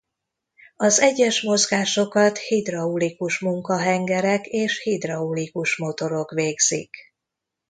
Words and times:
Az 0.75 0.99
egyes 0.99 1.41
mozgásokat 1.41 2.37
hidraulikus 2.37 3.39
munkahengerek 3.39 4.45
és 4.47 4.81
hidraulikus 4.81 5.77
motorok 5.77 6.31
végzik. 6.31 6.95